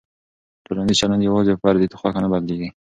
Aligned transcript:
ټولنیز 0.65 0.97
چلند 1.01 1.21
یوازې 1.29 1.51
په 1.53 1.59
فردي 1.63 1.87
خوښه 1.99 2.19
نه 2.23 2.29
بدلېږي. 2.31 2.69